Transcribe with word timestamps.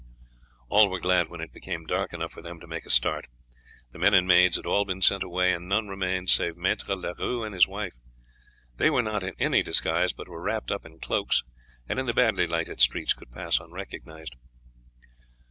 All 0.67 0.89
were 0.89 0.99
glad 0.99 1.29
when 1.29 1.41
it 1.41 1.53
became 1.53 1.85
dark 1.85 2.11
enough 2.11 2.31
for 2.31 2.41
them 2.41 2.59
to 2.59 2.65
make 2.65 2.87
a 2.87 2.89
start. 2.89 3.27
The 3.91 3.99
men 3.99 4.15
and 4.15 4.27
maids 4.27 4.55
had 4.55 4.65
all 4.65 4.83
been 4.83 5.03
sent 5.03 5.21
away, 5.21 5.53
and 5.53 5.69
none 5.69 5.89
remained 5.89 6.31
save 6.31 6.55
Maître 6.55 6.99
Leroux 6.99 7.43
and 7.43 7.53
his 7.53 7.67
wife. 7.67 7.93
They 8.77 8.89
were 8.89 9.03
not 9.03 9.21
in 9.21 9.35
any 9.37 9.61
disguise, 9.61 10.11
but 10.11 10.27
were 10.27 10.41
wrapped 10.41 10.71
up 10.71 10.87
in 10.87 10.97
cloaks, 10.99 11.43
and 11.87 11.99
in 11.99 12.07
the 12.07 12.15
badly 12.15 12.47
lighted 12.47 12.81
streets 12.81 13.13
could 13.13 13.29
pass 13.31 13.59
unrecognized. 13.59 14.37